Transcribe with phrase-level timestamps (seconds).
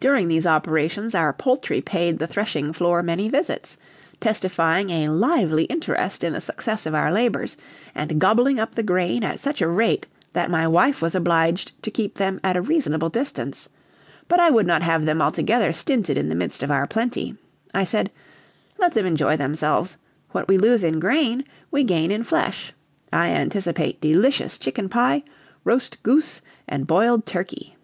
[0.00, 3.76] During these operations our poultry paid the threshing floor many visits,
[4.18, 7.56] testifying a lively interest in the success of our labors,
[7.94, 11.92] and gobbling up the grain at such a rate that my wife was obliged to
[11.92, 13.68] keep them at a reasonable distance;
[14.26, 17.36] but I would not have them altogether stinted in the midst of our plenty.
[17.72, 18.10] I said,
[18.78, 19.96] "Let them enjoy themselves;
[20.32, 22.72] what we lose in grain, we gain in flesh.
[23.12, 25.22] I anticipate delicious chicken pie,
[25.62, 27.76] roast goose, and boiled turkey!"